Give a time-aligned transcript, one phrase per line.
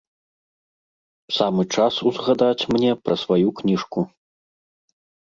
[1.37, 3.99] Самы час узгадаць мне пра сваю кніжку.